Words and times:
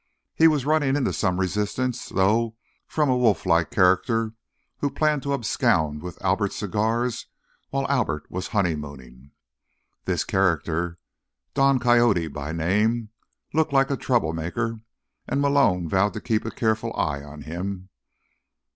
He 0.33 0.47
was 0.47 0.65
running 0.65 0.95
into 0.95 1.13
some 1.13 1.39
resistance, 1.39 2.09
though, 2.09 2.55
from 2.87 3.07
a 3.07 3.15
wolflike 3.15 3.69
character 3.69 4.33
who 4.79 4.89
planned 4.89 5.21
to 5.21 5.31
abscond 5.35 6.01
with 6.01 6.19
Albert's 6.25 6.55
cigars 6.55 7.27
while 7.69 7.85
Albert 7.87 8.23
was 8.27 8.47
honeymooning. 8.47 9.29
This 10.05 10.23
character, 10.23 10.97
Don 11.53 11.77
Coyote 11.77 12.27
by 12.29 12.51
name, 12.51 13.09
looked 13.53 13.73
like 13.73 13.91
a 13.91 13.95
trouble 13.95 14.33
maker, 14.33 14.79
and 15.27 15.39
Malone 15.39 15.87
vowed 15.87 16.13
to 16.13 16.19
keep 16.19 16.45
a 16.45 16.49
careful 16.49 16.91
eye 16.95 17.21
on 17.23 17.43
him. 17.43 17.89